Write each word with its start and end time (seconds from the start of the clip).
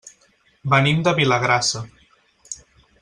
Venim 0.73 1.03
de 1.07 1.13
Vilagrassa. 1.19 1.83